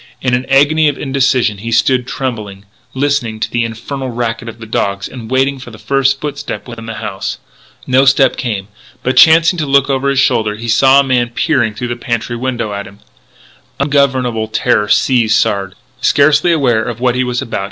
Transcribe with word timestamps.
In 0.19 0.33
an 0.33 0.47
agony 0.47 0.87
of 0.89 0.97
indecision 0.97 1.59
he 1.59 1.71
stood 1.71 2.07
trembling, 2.07 2.65
listening 2.95 3.39
to 3.39 3.51
the 3.51 3.63
infernal 3.63 4.09
racket 4.09 4.49
of 4.49 4.57
the 4.57 4.65
dogs, 4.65 5.07
and 5.07 5.29
waiting 5.29 5.59
for 5.59 5.69
the 5.69 5.77
first 5.77 6.19
footstep 6.19 6.67
within 6.67 6.87
the 6.87 6.95
house. 6.95 7.37
No 7.85 8.05
step 8.05 8.35
came. 8.35 8.67
But, 9.03 9.15
chancing 9.15 9.59
to 9.59 9.67
look 9.67 9.91
over 9.91 10.09
his 10.09 10.17
shoulder, 10.17 10.55
he 10.55 10.67
saw 10.69 11.01
a 11.01 11.03
man 11.03 11.29
peering 11.29 11.75
through 11.75 11.89
the 11.89 11.95
pantry 11.95 12.35
window 12.35 12.73
at 12.73 12.87
him. 12.87 12.97
Ungovernable 13.79 14.47
terror 14.47 14.87
seized 14.89 15.35
Sard. 15.37 15.75